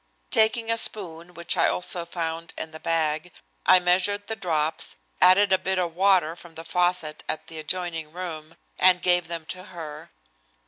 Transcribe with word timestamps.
Taking 0.31 0.71
a 0.71 0.79
spoon 0.79 1.35
which 1.35 1.55
I 1.55 1.67
also 1.67 2.07
found 2.07 2.55
in 2.57 2.71
the 2.71 2.79
bag, 2.79 3.31
I 3.67 3.79
measured 3.79 4.25
the 4.25 4.35
drops, 4.35 4.95
added 5.21 5.53
a 5.53 5.59
bit 5.59 5.77
of 5.77 5.93
water 5.93 6.35
from 6.35 6.55
the 6.55 6.63
faucet 6.65 7.23
in 7.29 7.37
the 7.45 7.59
adjoining 7.59 8.11
room, 8.11 8.57
and 8.79 9.03
gave 9.03 9.27
them 9.27 9.45
to 9.49 9.65
her. 9.65 10.09